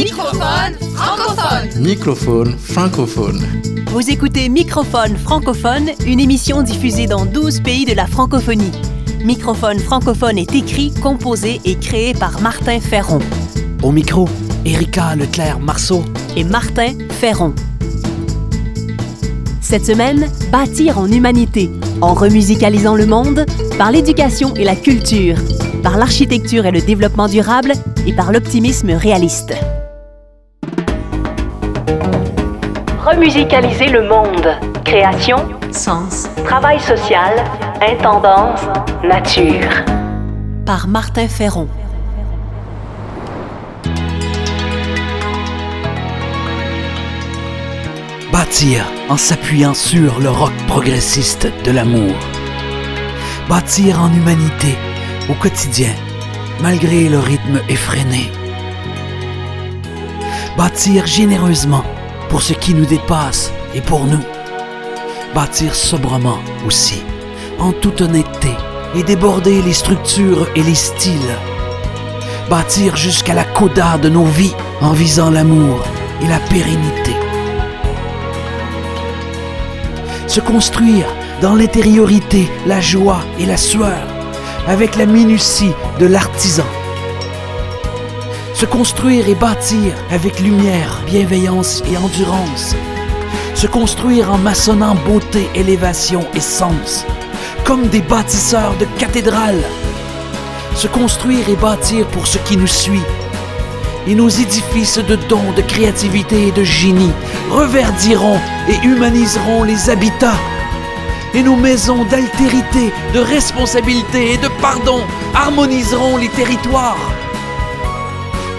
Microphone 0.00 0.78
francophone. 0.94 1.82
Microphone 1.82 2.56
francophone. 2.56 3.46
Vous 3.88 4.08
écoutez 4.10 4.48
Microphone 4.48 5.14
francophone, 5.18 5.90
une 6.06 6.20
émission 6.20 6.62
diffusée 6.62 7.06
dans 7.06 7.26
12 7.26 7.60
pays 7.60 7.84
de 7.84 7.92
la 7.92 8.06
francophonie. 8.06 8.72
Microphone 9.22 9.78
francophone 9.78 10.38
est 10.38 10.54
écrit, 10.54 10.90
composé 11.02 11.60
et 11.66 11.74
créé 11.74 12.14
par 12.14 12.40
Martin 12.40 12.80
Ferron 12.80 13.18
Au 13.82 13.92
micro, 13.92 14.26
Erika 14.64 15.14
Leclerc-Marceau. 15.16 16.02
et 16.34 16.44
Martin 16.44 16.94
Ferron. 17.10 17.52
Cette 19.60 19.84
semaine, 19.84 20.30
bâtir 20.50 20.98
en 20.98 21.12
humanité, 21.12 21.68
en 22.00 22.14
remusicalisant 22.14 22.94
le 22.94 23.04
monde 23.04 23.44
par 23.76 23.92
l'éducation 23.92 24.54
et 24.54 24.64
la 24.64 24.76
culture, 24.76 25.36
par 25.82 25.98
l'architecture 25.98 26.64
et 26.64 26.70
le 26.72 26.80
développement 26.80 27.28
durable 27.28 27.72
et 28.06 28.14
par 28.14 28.32
l'optimisme 28.32 28.92
réaliste. 28.92 29.54
Remusicaliser 33.04 33.86
le 33.86 34.06
monde. 34.06 34.46
Création, 34.84 35.38
sens, 35.72 36.28
travail 36.44 36.78
social, 36.78 37.32
intendance, 37.80 38.60
nature. 39.02 39.70
Par 40.66 40.86
Martin 40.86 41.26
Ferron. 41.26 41.66
Bâtir 48.30 48.84
en 49.08 49.16
s'appuyant 49.16 49.72
sur 49.72 50.20
le 50.20 50.28
roc 50.28 50.52
progressiste 50.68 51.48
de 51.64 51.70
l'amour. 51.70 52.14
Bâtir 53.48 53.98
en 54.02 54.12
humanité 54.12 54.76
au 55.30 55.34
quotidien, 55.34 55.94
malgré 56.60 57.08
le 57.08 57.18
rythme 57.18 57.60
effréné. 57.70 58.30
Bâtir 60.58 61.06
généreusement 61.06 61.84
pour 62.30 62.42
ce 62.42 62.54
qui 62.54 62.72
nous 62.72 62.86
dépasse 62.86 63.52
et 63.74 63.82
pour 63.82 64.04
nous. 64.06 64.24
Bâtir 65.34 65.74
sobrement 65.74 66.38
aussi, 66.66 67.02
en 67.58 67.72
toute 67.72 68.00
honnêteté, 68.00 68.54
et 68.94 69.02
déborder 69.02 69.60
les 69.62 69.74
structures 69.74 70.48
et 70.56 70.62
les 70.62 70.74
styles. 70.74 71.36
Bâtir 72.48 72.96
jusqu'à 72.96 73.34
la 73.34 73.44
coda 73.44 73.98
de 73.98 74.08
nos 74.08 74.24
vies 74.24 74.54
en 74.80 74.92
visant 74.92 75.30
l'amour 75.30 75.84
et 76.22 76.26
la 76.26 76.38
pérennité 76.38 77.14
se 80.30 80.40
construire 80.40 81.06
dans 81.42 81.56
l'intériorité, 81.56 82.48
la 82.64 82.80
joie 82.80 83.20
et 83.40 83.46
la 83.46 83.56
sueur, 83.56 84.06
avec 84.68 84.94
la 84.94 85.04
minutie 85.04 85.72
de 85.98 86.06
l'artisan. 86.06 86.66
Se 88.60 88.66
construire 88.66 89.26
et 89.26 89.34
bâtir 89.34 89.94
avec 90.10 90.38
lumière, 90.38 91.00
bienveillance 91.06 91.82
et 91.90 91.96
endurance. 91.96 92.76
Se 93.54 93.66
construire 93.66 94.30
en 94.30 94.36
maçonnant 94.36 94.96
beauté, 94.96 95.48
élévation 95.54 96.26
et 96.34 96.40
sens, 96.40 97.06
comme 97.64 97.86
des 97.86 98.02
bâtisseurs 98.02 98.76
de 98.76 98.84
cathédrales. 98.98 99.64
Se 100.74 100.88
construire 100.88 101.48
et 101.48 101.56
bâtir 101.56 102.06
pour 102.08 102.26
ce 102.26 102.36
qui 102.36 102.58
nous 102.58 102.66
suit. 102.66 103.00
Et 104.06 104.14
nos 104.14 104.28
édifices 104.28 104.98
de 104.98 105.16
dons, 105.16 105.52
de 105.56 105.62
créativité 105.62 106.48
et 106.48 106.52
de 106.52 106.62
génie 106.62 107.14
reverdiront 107.48 108.40
et 108.68 108.86
humaniseront 108.86 109.62
les 109.62 109.88
habitats. 109.88 110.38
Et 111.32 111.42
nos 111.42 111.56
maisons 111.56 112.04
d'altérité, 112.04 112.92
de 113.14 113.20
responsabilité 113.20 114.34
et 114.34 114.36
de 114.36 114.48
pardon 114.60 115.00
harmoniseront 115.34 116.18
les 116.18 116.28
territoires. 116.28 117.10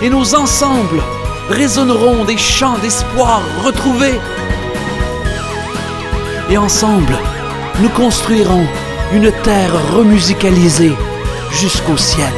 Et 0.02 0.09
nos 0.09 0.35
ensembles 0.35 1.02
résonneront 1.49 2.25
des 2.25 2.38
chants 2.38 2.77
d'espoir 2.80 3.41
retrouvés. 3.63 4.19
Et 6.49 6.57
ensemble, 6.57 7.17
nous 7.81 7.89
construirons 7.89 8.66
une 9.13 9.31
terre 9.44 9.73
remusicalisée 9.94 10.95
jusqu'au 11.51 11.97
ciel. 11.97 12.34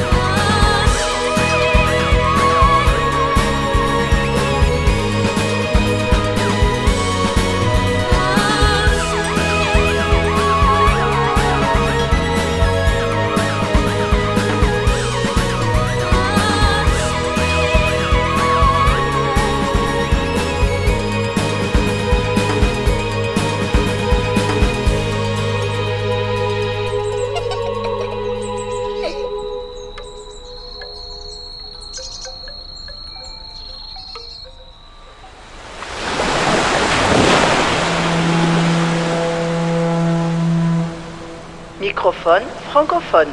Microphone 42.04 42.44
francophone. 42.70 43.30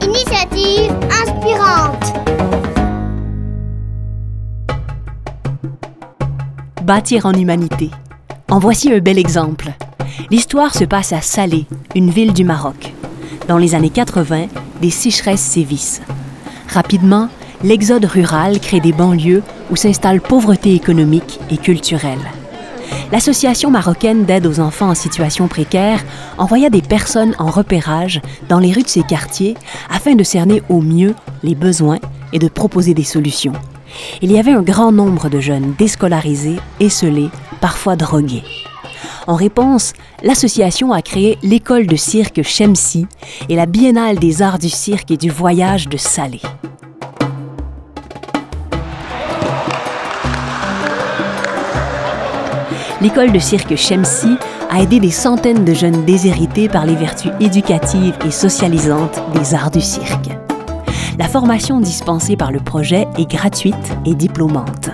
Initiative 0.00 0.92
inspirante. 1.10 2.12
Bâtir 6.84 7.26
en 7.26 7.32
humanité. 7.32 7.90
En 8.48 8.60
voici 8.60 8.92
un 8.92 9.00
bel 9.00 9.18
exemple. 9.18 9.72
L'histoire 10.30 10.72
se 10.72 10.84
passe 10.84 11.12
à 11.12 11.20
Salé, 11.20 11.66
une 11.96 12.10
ville 12.10 12.32
du 12.32 12.44
Maroc. 12.44 12.92
Dans 13.48 13.58
les 13.58 13.74
années 13.74 13.90
80, 13.90 14.46
des 14.80 14.90
sécheresses 14.90 15.40
sévissent. 15.40 16.00
Rapidement, 16.72 17.28
l'exode 17.64 18.04
rural 18.04 18.60
crée 18.60 18.78
des 18.78 18.92
banlieues 18.92 19.42
où 19.68 19.74
s'installe 19.74 20.20
pauvreté 20.20 20.76
économique 20.76 21.40
et 21.50 21.56
culturelle. 21.56 22.30
L'Association 23.12 23.70
marocaine 23.70 24.24
d'aide 24.24 24.46
aux 24.46 24.60
enfants 24.60 24.90
en 24.90 24.94
situation 24.94 25.48
précaire 25.48 26.04
envoya 26.38 26.70
des 26.70 26.82
personnes 26.82 27.34
en 27.38 27.46
repérage 27.46 28.20
dans 28.48 28.58
les 28.58 28.72
rues 28.72 28.82
de 28.82 28.88
ces 28.88 29.02
quartiers 29.02 29.54
afin 29.90 30.14
de 30.14 30.24
cerner 30.24 30.62
au 30.68 30.80
mieux 30.80 31.14
les 31.42 31.54
besoins 31.54 31.98
et 32.32 32.38
de 32.38 32.48
proposer 32.48 32.94
des 32.94 33.04
solutions. 33.04 33.52
Il 34.22 34.32
y 34.32 34.38
avait 34.38 34.52
un 34.52 34.62
grand 34.62 34.92
nombre 34.92 35.28
de 35.28 35.40
jeunes 35.40 35.74
déscolarisés, 35.78 36.58
esselés, 36.80 37.30
parfois 37.60 37.96
drogués. 37.96 38.42
En 39.26 39.36
réponse, 39.36 39.92
l'association 40.22 40.92
a 40.92 41.00
créé 41.00 41.38
l'école 41.42 41.86
de 41.86 41.96
cirque 41.96 42.42
Chemsi 42.42 43.06
et 43.48 43.56
la 43.56 43.66
Biennale 43.66 44.18
des 44.18 44.42
arts 44.42 44.58
du 44.58 44.68
cirque 44.68 45.10
et 45.10 45.16
du 45.16 45.30
voyage 45.30 45.88
de 45.88 45.96
Salé. 45.96 46.40
L'école 53.04 53.32
de 53.32 53.38
cirque 53.38 53.76
Chemsi 53.76 54.38
a 54.70 54.80
aidé 54.80 54.98
des 54.98 55.10
centaines 55.10 55.62
de 55.66 55.74
jeunes 55.74 56.06
déshérités 56.06 56.70
par 56.70 56.86
les 56.86 56.94
vertus 56.94 57.32
éducatives 57.38 58.16
et 58.24 58.30
socialisantes 58.30 59.20
des 59.34 59.54
arts 59.54 59.70
du 59.70 59.82
cirque. 59.82 60.30
La 61.18 61.28
formation 61.28 61.80
dispensée 61.80 62.34
par 62.34 62.50
le 62.50 62.60
projet 62.60 63.06
est 63.18 63.30
gratuite 63.30 63.94
et 64.06 64.14
diplômante. 64.14 64.88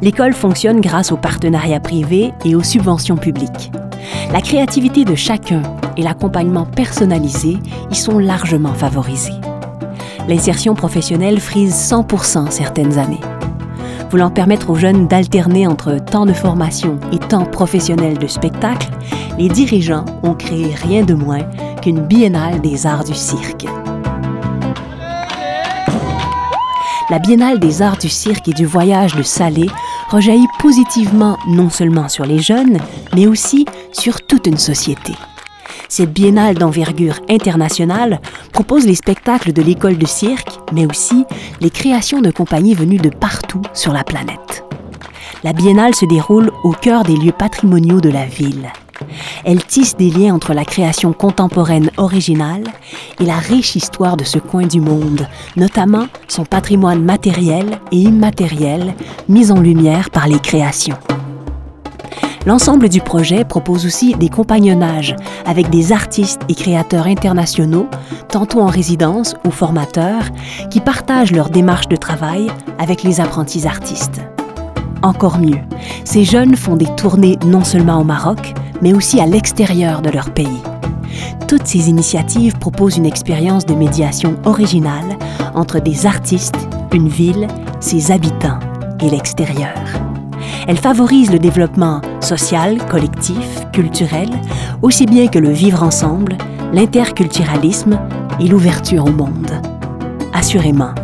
L'école 0.00 0.32
fonctionne 0.32 0.80
grâce 0.80 1.12
aux 1.12 1.18
partenariats 1.18 1.78
privés 1.78 2.32
et 2.46 2.54
aux 2.54 2.62
subventions 2.62 3.18
publiques. 3.18 3.70
La 4.32 4.40
créativité 4.40 5.04
de 5.04 5.14
chacun 5.14 5.60
et 5.98 6.02
l'accompagnement 6.02 6.64
personnalisé 6.64 7.58
y 7.90 7.94
sont 7.94 8.18
largement 8.18 8.72
favorisés. 8.72 9.38
L'insertion 10.26 10.74
professionnelle 10.74 11.38
frise 11.38 11.74
100% 11.74 12.50
certaines 12.50 12.96
années. 12.98 13.20
Voulant 14.16 14.30
permettre 14.30 14.70
aux 14.70 14.76
jeunes 14.76 15.08
d'alterner 15.08 15.66
entre 15.66 16.02
temps 16.02 16.24
de 16.24 16.32
formation 16.32 16.98
et 17.12 17.18
temps 17.18 17.44
professionnel 17.44 18.16
de 18.16 18.26
spectacle, 18.26 18.88
les 19.38 19.50
dirigeants 19.50 20.06
ont 20.22 20.32
créé 20.32 20.74
rien 20.74 21.04
de 21.04 21.12
moins 21.12 21.42
qu'une 21.82 22.00
biennale 22.00 22.62
des 22.62 22.86
arts 22.86 23.04
du 23.04 23.12
cirque. 23.12 23.66
La 27.10 27.18
biennale 27.18 27.60
des 27.60 27.82
arts 27.82 27.98
du 27.98 28.08
cirque 28.08 28.48
et 28.48 28.54
du 28.54 28.64
voyage 28.64 29.14
de 29.14 29.22
Salé 29.22 29.66
rejaillit 30.08 30.48
positivement 30.60 31.36
non 31.46 31.68
seulement 31.68 32.08
sur 32.08 32.24
les 32.24 32.38
jeunes, 32.38 32.78
mais 33.14 33.26
aussi 33.26 33.66
sur 33.92 34.22
toute 34.22 34.46
une 34.46 34.56
société. 34.56 35.12
Cette 35.88 36.12
biennale 36.12 36.56
d'envergure 36.56 37.20
internationale 37.28 38.20
propose 38.52 38.86
les 38.86 38.94
spectacles 38.94 39.52
de 39.52 39.62
l'école 39.62 39.98
de 39.98 40.06
cirque, 40.06 40.58
mais 40.72 40.86
aussi 40.86 41.24
les 41.60 41.70
créations 41.70 42.20
de 42.20 42.30
compagnies 42.30 42.74
venues 42.74 42.98
de 42.98 43.10
partout 43.10 43.62
sur 43.72 43.92
la 43.92 44.04
planète. 44.04 44.64
La 45.44 45.52
biennale 45.52 45.94
se 45.94 46.06
déroule 46.06 46.50
au 46.64 46.72
cœur 46.72 47.04
des 47.04 47.16
lieux 47.16 47.32
patrimoniaux 47.32 48.00
de 48.00 48.10
la 48.10 48.24
ville. 48.24 48.72
Elle 49.44 49.64
tisse 49.64 49.96
des 49.96 50.10
liens 50.10 50.34
entre 50.34 50.54
la 50.54 50.64
création 50.64 51.12
contemporaine 51.12 51.90
originale 51.98 52.64
et 53.20 53.24
la 53.24 53.36
riche 53.36 53.76
histoire 53.76 54.16
de 54.16 54.24
ce 54.24 54.38
coin 54.38 54.66
du 54.66 54.80
monde, 54.80 55.28
notamment 55.56 56.06
son 56.28 56.44
patrimoine 56.44 57.04
matériel 57.04 57.78
et 57.92 57.96
immatériel 57.96 58.94
mis 59.28 59.52
en 59.52 59.60
lumière 59.60 60.10
par 60.10 60.26
les 60.26 60.40
créations. 60.40 60.98
L'ensemble 62.46 62.88
du 62.88 63.00
projet 63.00 63.44
propose 63.44 63.86
aussi 63.86 64.14
des 64.14 64.28
compagnonnages 64.28 65.16
avec 65.46 65.68
des 65.68 65.90
artistes 65.90 66.42
et 66.48 66.54
créateurs 66.54 67.08
internationaux, 67.08 67.88
tantôt 68.28 68.60
en 68.60 68.66
résidence 68.66 69.34
ou 69.44 69.50
formateurs, 69.50 70.22
qui 70.70 70.78
partagent 70.78 71.32
leur 71.32 71.50
démarche 71.50 71.88
de 71.88 71.96
travail 71.96 72.46
avec 72.78 73.02
les 73.02 73.20
apprentis 73.20 73.66
artistes. 73.66 74.20
Encore 75.02 75.38
mieux, 75.38 75.58
ces 76.04 76.22
jeunes 76.22 76.54
font 76.54 76.76
des 76.76 76.88
tournées 76.96 77.36
non 77.44 77.64
seulement 77.64 78.00
au 78.00 78.04
Maroc, 78.04 78.54
mais 78.80 78.94
aussi 78.94 79.20
à 79.20 79.26
l'extérieur 79.26 80.00
de 80.00 80.10
leur 80.10 80.30
pays. 80.30 80.62
Toutes 81.48 81.66
ces 81.66 81.88
initiatives 81.90 82.58
proposent 82.58 82.96
une 82.96 83.06
expérience 83.06 83.66
de 83.66 83.74
médiation 83.74 84.36
originale 84.44 85.18
entre 85.54 85.80
des 85.80 86.06
artistes, 86.06 86.68
une 86.92 87.08
ville, 87.08 87.48
ses 87.80 88.12
habitants 88.12 88.60
et 89.02 89.10
l'extérieur. 89.10 89.74
Elle 90.66 90.78
favorise 90.78 91.30
le 91.30 91.38
développement 91.38 92.00
social, 92.20 92.78
collectif, 92.86 93.66
culturel, 93.72 94.30
aussi 94.82 95.06
bien 95.06 95.28
que 95.28 95.38
le 95.38 95.50
vivre 95.50 95.82
ensemble, 95.82 96.36
l'interculturalisme 96.72 97.98
et 98.40 98.48
l'ouverture 98.48 99.04
au 99.04 99.12
monde. 99.12 99.50
Assurément, 100.32 100.94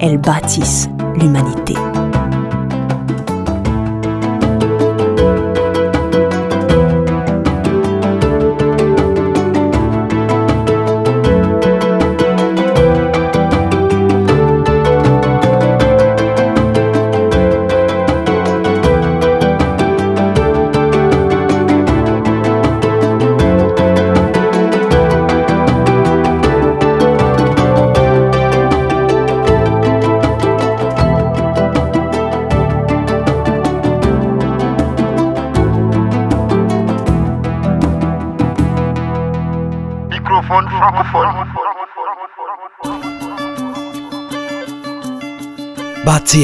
elles 0.00 0.18
bâtissent 0.18 0.88
l'humanité. 1.20 1.74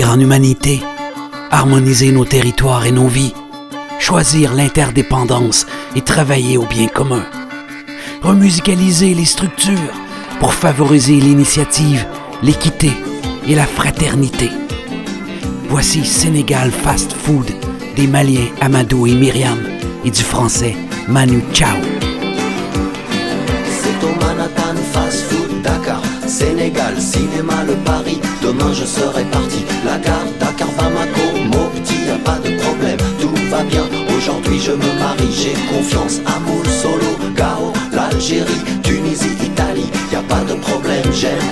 En 0.02 0.18
humanité, 0.18 0.82
harmoniser 1.52 2.10
nos 2.10 2.24
territoires 2.24 2.84
et 2.84 2.90
nos 2.90 3.06
vies, 3.06 3.32
choisir 4.00 4.52
l'interdépendance 4.52 5.66
et 5.94 6.00
travailler 6.00 6.58
au 6.58 6.66
bien 6.66 6.88
commun. 6.88 7.22
Remusicaliser 8.20 9.14
les 9.14 9.24
structures 9.24 9.94
pour 10.40 10.52
favoriser 10.52 11.14
l'initiative, 11.20 12.04
l'équité 12.42 12.90
et 13.46 13.54
la 13.54 13.66
fraternité. 13.66 14.50
Voici 15.68 16.04
Sénégal 16.04 16.72
Fast 16.72 17.12
Food 17.12 17.52
des 17.94 18.08
Maliens 18.08 18.48
Amadou 18.60 19.06
et 19.06 19.14
Myriam 19.14 19.58
et 20.04 20.10
du 20.10 20.22
français 20.22 20.74
Manu 21.06 21.40
Chao. 21.52 21.76
Sénégal, 26.26 27.00
cinéma, 27.00 27.62
le. 27.64 27.93
Je 28.72 28.84
serai 28.84 29.24
parti. 29.24 29.64
La 29.84 29.98
gare, 29.98 30.26
Dakar, 30.40 30.68
Bamako, 30.76 31.26
Mopti, 31.52 31.94
y 32.06 32.10
a 32.10 32.18
pas 32.18 32.38
de 32.38 32.56
problème, 32.62 32.98
tout 33.20 33.34
va 33.50 33.62
bien. 33.62 33.84
Aujourd'hui 34.16 34.58
je 34.58 34.72
me 34.72 34.98
marie, 34.98 35.32
j'ai 35.32 35.54
confiance. 35.72 36.20
Amour, 36.26 36.64
Solo, 36.66 37.12
Gao, 37.36 37.72
l'Algérie, 37.92 38.62
Tunisie, 38.82 39.36
Italie, 39.42 39.90
y 40.12 40.16
a 40.16 40.22
pas 40.22 40.42
de 40.44 40.54
problème. 40.54 41.04
J'aime 41.12 41.44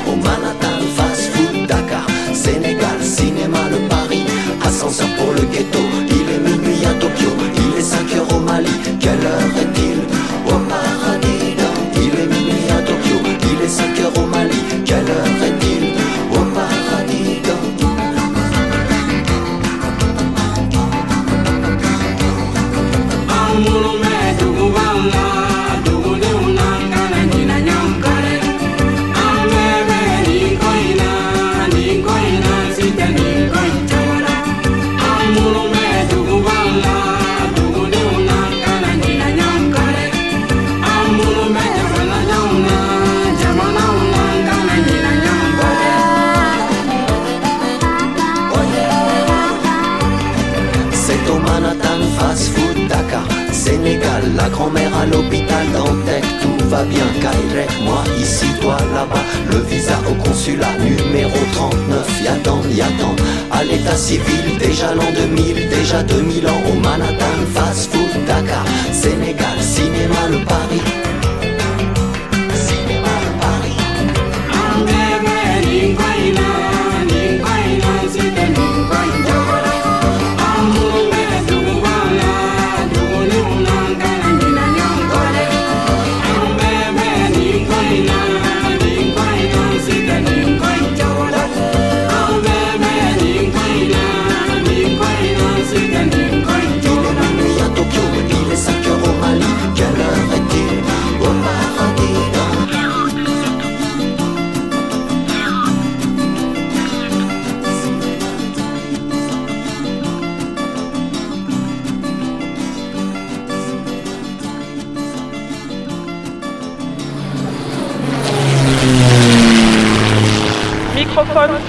numéro 61.12 61.38
39, 61.52 62.22
y'attend, 62.24 62.62
y'attend, 62.70 63.14
à 63.50 63.62
l'état 63.64 63.96
civil, 63.96 64.56
déjà 64.58 64.94
l'an 64.94 65.04
2000, 65.14 65.68
déjà 65.68 66.02
2000 66.02 66.46
ans, 66.48 66.62
au 66.70 66.74
Manhattan, 66.80 67.36
fast 67.52 67.92
food, 67.92 68.24
Dakar, 68.26 68.64
Sénégal, 68.92 69.60
cinéma, 69.60 70.28
le 70.30 70.42
Paris. 70.44 70.91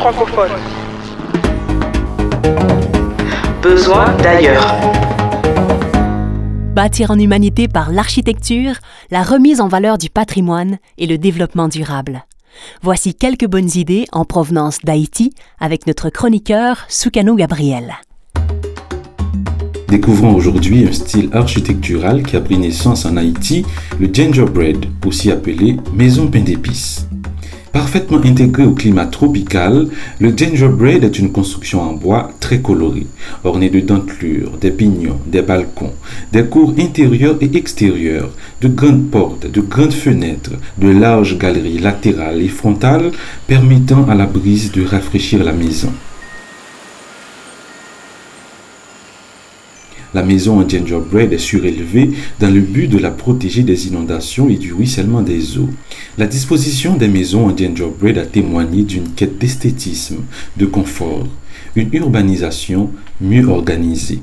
Francophone. 0.03 0.51
Besoin 3.61 4.13
d'ailleurs. 4.17 4.75
Bâtir 6.75 7.11
en 7.11 7.17
humanité 7.17 7.69
par 7.69 7.89
l'architecture, 7.89 8.73
la 9.11 9.23
remise 9.23 9.61
en 9.61 9.69
valeur 9.69 9.97
du 9.97 10.09
patrimoine 10.09 10.77
et 10.97 11.07
le 11.07 11.17
développement 11.17 11.69
durable. 11.69 12.25
Voici 12.81 13.15
quelques 13.15 13.47
bonnes 13.47 13.69
idées 13.75 14.05
en 14.11 14.25
provenance 14.25 14.79
d'Haïti 14.83 15.33
avec 15.57 15.87
notre 15.87 16.09
chroniqueur 16.09 16.83
Soukano 16.89 17.35
Gabriel. 17.35 17.93
Découvrons 19.87 20.35
aujourd'hui 20.35 20.85
un 20.85 20.91
style 20.91 21.29
architectural 21.31 22.23
qui 22.23 22.35
a 22.35 22.41
pris 22.41 22.57
naissance 22.57 23.05
en 23.05 23.15
Haïti, 23.15 23.65
le 24.01 24.09
gingerbread, 24.11 24.85
aussi 25.05 25.31
appelé 25.31 25.77
maison 25.93 26.27
pain 26.27 26.41
d'épices. 26.41 27.07
Parfaitement 27.73 28.21
intégré 28.23 28.65
au 28.65 28.73
climat 28.73 29.07
tropical, 29.07 29.87
le 30.19 30.31
gingerbread 30.37 31.03
est 31.03 31.17
une 31.17 31.31
construction 31.31 31.81
en 31.81 31.93
bois 31.93 32.29
très 32.39 32.59
colorée, 32.61 33.07
ornée 33.43 33.71
de 33.71 33.79
dentelures, 33.79 34.57
des 34.61 34.69
pignons, 34.69 35.19
des 35.25 35.41
balcons, 35.41 35.93
des 36.31 36.43
cours 36.43 36.75
intérieurs 36.77 37.37
et 37.41 37.49
extérieurs, 37.57 38.29
de 38.61 38.67
grandes 38.67 39.09
portes, 39.09 39.49
de 39.49 39.59
grandes 39.59 39.91
fenêtres, 39.91 40.53
de 40.77 40.89
larges 40.89 41.39
galeries 41.39 41.79
latérales 41.79 42.43
et 42.43 42.47
frontales 42.47 43.11
permettant 43.47 44.07
à 44.07 44.13
la 44.13 44.27
brise 44.27 44.71
de 44.71 44.85
rafraîchir 44.85 45.43
la 45.43 45.51
maison. 45.51 45.91
La 50.13 50.21
maison 50.21 50.59
en 50.59 50.67
gingerbread 50.67 51.33
est 51.33 51.39
surélevée 51.39 52.11
dans 52.39 52.53
le 52.53 52.61
but 52.61 52.87
de 52.87 52.99
la 52.99 53.09
protéger 53.09 53.63
des 53.63 53.87
inondations 53.87 54.47
et 54.47 54.57
du 54.57 54.73
ruissellement 54.73 55.21
des 55.21 55.57
eaux. 55.57 55.69
La 56.17 56.27
disposition 56.27 56.95
des 56.95 57.07
maisons 57.07 57.47
en 57.47 57.57
gingerbread 57.57 58.17
a 58.19 58.25
témoigné 58.25 58.83
d'une 58.83 59.09
quête 59.09 59.39
d'esthétisme, 59.39 60.23
de 60.57 60.65
confort, 60.65 61.25
une 61.75 61.89
urbanisation 61.93 62.91
mieux 63.21 63.47
organisée. 63.47 64.21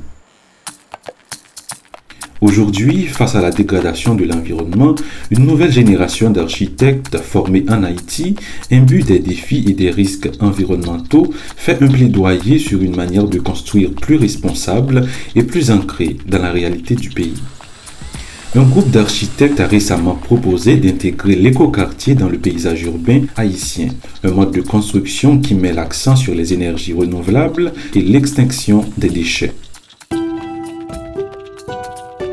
Aujourd'hui, 2.41 3.03
face 3.03 3.35
à 3.35 3.43
la 3.43 3.51
dégradation 3.51 4.15
de 4.15 4.25
l'environnement, 4.25 4.95
une 5.31 5.45
nouvelle 5.45 5.73
génération 5.73 6.31
d'architectes 6.31 7.19
formés 7.19 7.67
en 7.69 7.83
Haïti, 7.83 8.35
imbus 8.73 9.03
des 9.03 9.19
défis 9.19 9.63
et 9.69 9.75
des 9.75 9.91
risques 9.91 10.31
environnementaux, 10.41 11.31
fait 11.57 11.83
un 11.83 11.89
plaidoyer 11.89 12.59
sur 12.59 12.81
une 12.81 12.97
manière 12.97 13.29
de 13.29 13.39
construire 13.39 13.91
plus 13.91 14.17
responsable 14.17 15.07
et 15.37 15.43
plus 15.43 15.71
ancrée 15.71 16.17
dans 16.27 16.41
la 16.41 16.51
réalité 16.51 16.95
du 16.95 17.11
pays. 17.11 17.35
Un 18.57 18.63
groupe 18.63 18.91
d'architectes 18.91 19.61
a 19.61 19.67
récemment 19.67 20.15
proposé 20.15 20.77
d'intégrer 20.77 21.37
l'écoquartier 21.37 22.15
dans 22.15 22.31
le 22.31 22.39
paysage 22.39 22.83
urbain 22.85 23.21
haïtien, 23.37 23.89
un 24.25 24.31
mode 24.31 24.53
de 24.53 24.63
construction 24.63 25.39
qui 25.39 25.55
met 25.55 25.75
l'accent 25.75 26.17
sur 26.17 26.35
les 26.35 26.55
énergies 26.55 26.95
renouvelables 26.95 27.75
et 27.95 28.01
l'extinction 28.01 28.85
des 28.97 29.11
déchets. 29.11 29.53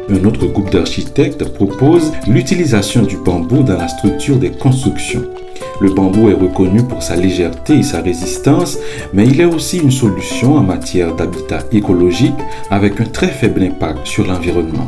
Un 0.10 0.24
autre 0.24 0.46
groupe 0.48 0.72
d'architectes 0.72 1.44
propose 1.44 2.14
l'utilisation 2.28 3.04
du 3.04 3.18
bambou 3.18 3.62
dans 3.62 3.78
la 3.78 3.90
structure 3.90 4.38
des 4.38 4.52
constructions. 4.52 5.26
Le 5.82 5.90
bambou 5.90 6.30
est 6.30 6.34
reconnu 6.34 6.82
pour 6.82 7.04
sa 7.04 7.18
légèreté 7.18 7.80
et 7.80 7.84
sa 7.84 8.02
résistance, 8.02 8.78
mais 9.14 9.28
il 9.28 9.42
est 9.42 9.46
aussi 9.46 9.80
une 9.80 9.92
solution 9.92 10.56
en 10.56 10.64
matière 10.64 11.14
d'habitat 11.14 11.60
écologique 11.74 12.40
avec 12.72 13.02
un 13.02 13.06
très 13.06 13.28
faible 13.28 13.64
impact 13.64 14.08
sur 14.08 14.26
l'environnement. 14.26 14.88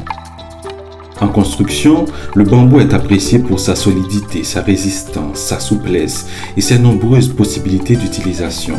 En 1.21 1.27
construction, 1.27 2.05
le 2.33 2.45
bambou 2.45 2.79
est 2.79 2.93
apprécié 2.93 3.39
pour 3.39 3.59
sa 3.59 3.75
solidité, 3.75 4.45
sa 4.45 4.61
résistance, 4.61 5.39
sa 5.39 5.59
souplesse 5.59 6.27
et 6.55 6.61
ses 6.61 6.79
nombreuses 6.79 7.27
possibilités 7.27 7.97
d'utilisation. 7.97 8.75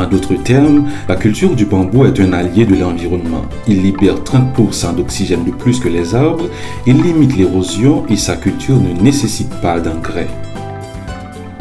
En 0.00 0.06
d'autres 0.06 0.42
termes, 0.42 0.88
la 1.10 1.14
culture 1.14 1.54
du 1.54 1.66
bambou 1.66 2.06
est 2.06 2.18
un 2.20 2.32
allié 2.32 2.64
de 2.64 2.74
l'environnement. 2.74 3.44
Il 3.68 3.82
libère 3.82 4.14
30% 4.20 4.94
d'oxygène 4.96 5.44
de 5.44 5.50
plus 5.50 5.78
que 5.78 5.90
les 5.90 6.14
arbres, 6.14 6.48
il 6.86 7.02
limite 7.02 7.36
l'érosion 7.36 8.06
et 8.08 8.16
sa 8.16 8.36
culture 8.36 8.80
ne 8.80 8.98
nécessite 8.98 9.52
pas 9.60 9.78
d'engrais. 9.78 10.28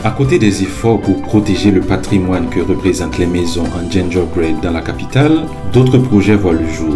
À 0.06 0.12
côté 0.12 0.40
des 0.40 0.64
efforts 0.64 1.02
pour 1.02 1.22
protéger 1.22 1.70
le 1.70 1.82
patrimoine 1.82 2.48
que 2.50 2.62
représentent 2.62 3.18
les 3.18 3.26
maisons 3.26 3.66
en 3.66 3.92
gingerbread 3.92 4.62
dans 4.62 4.72
la 4.72 4.80
capitale, 4.80 5.42
d'autres 5.74 5.98
projets 5.98 6.38
voient 6.38 6.54
le 6.54 6.70
jour. 6.70 6.96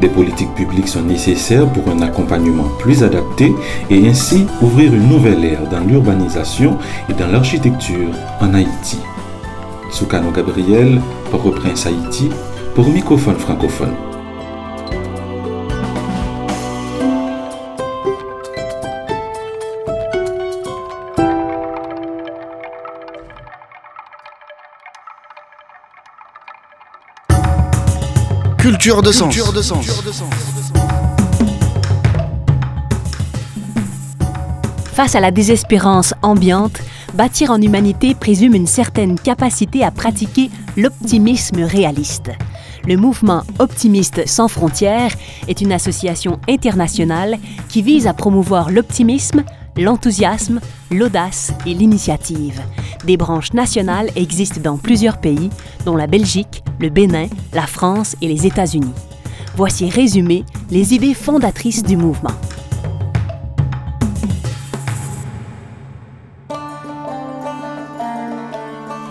Des 0.00 0.08
politiques 0.08 0.54
publiques 0.54 0.88
sont 0.88 1.02
nécessaires 1.02 1.68
pour 1.68 1.86
un 1.92 2.00
accompagnement 2.00 2.70
plus 2.78 3.02
adapté 3.02 3.54
et 3.90 4.08
ainsi 4.08 4.46
ouvrir 4.62 4.94
une 4.94 5.10
nouvelle 5.10 5.44
ère 5.44 5.68
dans 5.70 5.80
l'urbanisation 5.80 6.78
et 7.10 7.12
dans 7.12 7.26
l'architecture 7.26 8.08
en 8.40 8.54
Haïti. 8.54 8.96
Soukano 9.90 10.30
Gabriel, 10.30 11.00
Port-au-Prince 11.30 11.86
Haïti, 11.86 12.30
pour 12.74 12.88
Microphone 12.88 13.36
francophone. 13.36 13.94
Culture 28.58 29.02
de 29.02 29.12
sens. 29.12 29.34
Face 34.92 35.14
à 35.14 35.20
la 35.20 35.30
désespérance 35.30 36.12
ambiante, 36.22 36.80
bâtir 37.14 37.50
en 37.50 37.60
humanité 37.60 38.14
présume 38.14 38.54
une 38.54 38.66
certaine 38.66 39.18
capacité 39.18 39.84
à 39.84 39.90
pratiquer 39.90 40.50
l'optimisme 40.76 41.62
réaliste. 41.62 42.30
Le 42.86 42.96
mouvement 42.96 43.42
Optimiste 43.58 44.26
sans 44.26 44.48
frontières 44.48 45.12
est 45.46 45.60
une 45.60 45.72
association 45.72 46.40
internationale 46.48 47.38
qui 47.68 47.82
vise 47.82 48.06
à 48.06 48.14
promouvoir 48.14 48.70
l'optimisme, 48.70 49.44
l'enthousiasme, 49.76 50.60
l'audace 50.90 51.52
et 51.66 51.74
l'initiative. 51.74 52.60
Des 53.04 53.16
branches 53.16 53.52
nationales 53.52 54.10
existent 54.16 54.60
dans 54.60 54.76
plusieurs 54.76 55.18
pays, 55.18 55.50
dont 55.84 55.96
la 55.96 56.06
Belgique, 56.06 56.62
le 56.80 56.88
Bénin, 56.88 57.28
la 57.52 57.66
France 57.66 58.16
et 58.22 58.28
les 58.28 58.46
États-Unis. 58.46 58.94
Voici 59.56 59.88
résumées 59.90 60.44
les 60.70 60.94
idées 60.94 61.14
fondatrices 61.14 61.82
du 61.82 61.96
mouvement. 61.96 62.34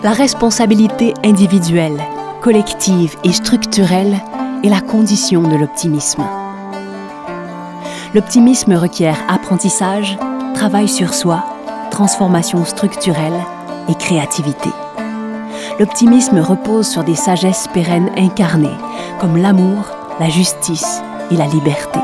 La 0.04 0.12
responsabilité 0.12 1.12
individuelle, 1.24 2.00
collective 2.40 3.16
et 3.24 3.32
structurelle 3.32 4.16
est 4.62 4.68
la 4.68 4.80
condition 4.80 5.42
de 5.42 5.56
l'optimisme. 5.56 6.22
L'optimisme 8.14 8.74
requiert 8.74 9.18
apprentissage, 9.28 10.16
travail 10.54 10.88
sur 10.88 11.14
soi, 11.14 11.44
transformation 11.90 12.64
structurelle 12.64 13.40
et 13.88 13.94
créativité. 13.96 14.70
L'optimisme 15.80 16.38
repose 16.38 16.86
sur 16.86 17.02
des 17.02 17.16
sagesses 17.16 17.66
pérennes 17.74 18.12
incarnées, 18.16 18.78
comme 19.20 19.36
l'amour, 19.36 19.90
la 20.20 20.28
justice 20.28 21.02
et 21.32 21.36
la 21.36 21.46
liberté. 21.46 21.98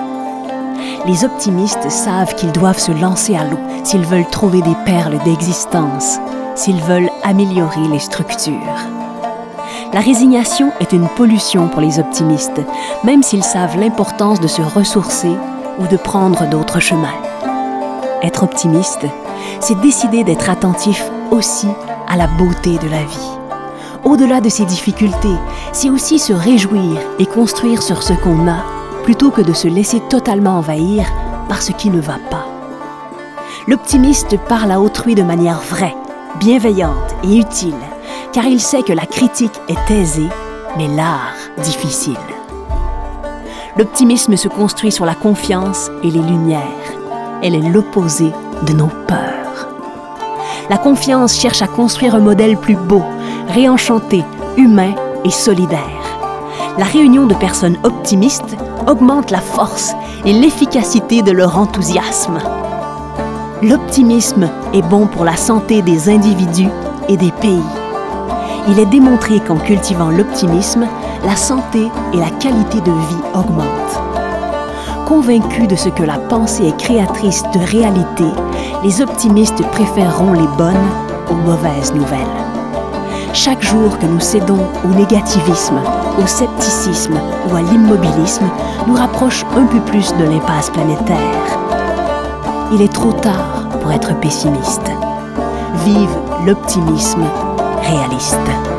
Les 1.07 1.25
optimistes 1.25 1.89
savent 1.91 2.35
qu'ils 2.35 2.53
doivent 2.53 2.81
se 2.81 2.91
lancer 2.91 3.37
à 3.37 3.45
l'eau 3.45 3.61
s'ils 3.85 4.05
veulent 4.05 4.29
trouver 4.31 4.63
des 4.63 4.77
perles 4.85 5.21
d'existence, 5.25 6.19
s'ils 6.55 6.81
veulent 6.81 7.11
améliorer 7.23 7.89
les 7.89 7.99
structures. 7.99 8.55
La 9.93 10.01
résignation 10.01 10.73
est 10.81 10.93
une 10.93 11.09
pollution 11.09 11.69
pour 11.69 11.81
les 11.81 11.99
optimistes, 11.99 12.61
même 13.05 13.23
s'ils 13.23 13.45
savent 13.45 13.79
l'importance 13.79 14.41
de 14.41 14.49
se 14.49 14.63
ressourcer 14.63 15.37
ou 15.79 15.87
de 15.87 15.97
prendre 15.97 16.49
d'autres 16.49 16.81
chemins. 16.81 17.15
Être 18.23 18.43
optimiste, 18.43 19.07
c'est 19.61 19.81
décider 19.81 20.25
d'être 20.25 20.51
attentif 20.51 21.11
aussi 21.31 21.69
à 22.09 22.17
la 22.17 22.27
beauté 22.27 22.79
de 22.79 22.89
la 22.89 23.03
vie. 23.05 23.39
Au-delà 24.05 24.41
de 24.41 24.49
ses 24.49 24.65
difficultés, 24.65 25.37
c'est 25.73 25.91
aussi 25.91 26.19
se 26.19 26.33
réjouir 26.33 27.01
et 27.19 27.27
construire 27.27 27.83
sur 27.83 28.03
ce 28.03 28.13
qu'on 28.13 28.49
a, 28.49 28.65
plutôt 29.03 29.31
que 29.31 29.43
de 29.43 29.53
se 29.53 29.69
laisser 29.69 30.01
totalement 30.01 30.59
envahir 30.59 31.05
par 31.49 31.63
ce 31.63 31.73
qui 31.73 31.91
ne 31.91 32.01
va 32.01 32.19
pas. 32.31 32.47
L'optimiste 33.67 34.37
parle 34.49 34.73
à 34.73 34.81
autrui 34.81 35.15
de 35.15 35.23
manière 35.23 35.61
vraie, 35.61 35.95
bienveillante 36.41 37.15
et 37.23 37.39
utile, 37.39 37.75
car 38.33 38.47
il 38.47 38.61
sait 38.61 38.83
que 38.83 38.93
la 38.93 39.07
critique 39.07 39.61
est 39.69 39.91
aisée, 39.91 40.29
mais 40.77 40.89
l'art 40.89 41.35
difficile. 41.63 42.17
L'optimisme 43.77 44.37
se 44.37 44.49
construit 44.49 44.93
sur 44.93 45.05
la 45.05 45.15
confiance 45.15 45.91
et 46.03 46.11
les 46.11 46.21
lumières. 46.21 46.61
Elle 47.43 47.55
est 47.55 47.69
l'opposé 47.69 48.33
de 48.67 48.73
nos 48.73 48.89
peurs. 49.09 49.69
La 50.71 50.79
confiance 50.79 51.39
cherche 51.39 51.61
à 51.61 51.67
construire 51.67 52.15
un 52.15 52.21
modèle 52.21 52.57
plus 52.57 52.77
beau, 52.77 53.03
réenchanté, 53.49 54.25
humain 54.57 54.95
et 55.25 55.31
solidaire. 55.31 55.81
La 56.79 56.85
réunion 56.85 57.27
de 57.27 57.35
personnes 57.35 57.79
optimistes 57.83 58.57
augmente 58.87 59.31
la 59.31 59.41
force 59.41 59.93
et 60.25 60.33
l'efficacité 60.33 61.23
de 61.23 61.33
leur 61.33 61.59
enthousiasme. 61.59 62.39
L'optimisme 63.69 64.51
est 64.75 64.83
bon 64.83 65.07
pour 65.07 65.25
la 65.25 65.37
santé 65.37 65.81
des 65.81 66.11
individus 66.11 66.69
et 67.09 67.17
des 67.17 67.33
pays. 67.41 67.63
Il 68.69 68.79
est 68.79 68.85
démontré 68.85 69.41
qu'en 69.41 69.57
cultivant 69.57 70.11
l'optimisme, 70.11 70.87
la 71.25 71.35
santé 71.35 71.89
et 72.13 72.17
la 72.19 72.29
qualité 72.29 72.83
de 72.83 72.91
vie 72.91 73.25
augmentent. 73.33 74.03
Convaincus 75.07 75.67
de 75.67 75.77
ce 75.77 75.89
que 75.89 76.03
la 76.03 76.19
pensée 76.19 76.67
est 76.67 76.77
créatrice 76.77 77.43
de 77.55 77.59
réalité, 77.61 78.27
les 78.83 79.01
optimistes 79.01 79.63
préféreront 79.71 80.35
les 80.35 80.49
bonnes 80.59 80.91
aux 81.31 81.35
mauvaises 81.35 81.95
nouvelles. 81.95 82.21
Chaque 83.33 83.63
jour 83.63 83.99
que 83.99 84.07
nous 84.07 84.21
cédons 84.21 84.61
au 84.85 84.89
négativisme, 84.89 85.81
au 86.23 86.27
scepticisme 86.27 87.19
ou 87.51 87.57
à 87.57 87.63
l'immobilisme 87.63 88.45
nous 88.87 88.95
rapproche 88.95 89.47
un 89.57 89.65
peu 89.65 89.81
plus 89.81 90.15
de 90.17 90.25
l'impasse 90.25 90.69
planétaire. 90.69 91.74
Il 92.77 92.83
est 92.83 92.93
trop 92.93 93.13
tard 93.13 93.69
pour 93.81 93.93
être 93.93 94.19
pessimiste. 94.19 94.91
Vive 95.85 96.11
l'optimisme 96.45 97.23
réaliste. 97.83 98.74